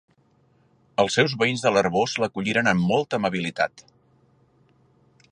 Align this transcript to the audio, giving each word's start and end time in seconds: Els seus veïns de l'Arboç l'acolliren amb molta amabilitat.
Els 1.01 1.17
seus 1.17 1.35
veïns 1.41 1.65
de 1.65 1.71
l'Arboç 1.75 2.15
l'acolliren 2.23 2.71
amb 2.71 2.87
molta 2.93 3.19
amabilitat. 3.21 3.85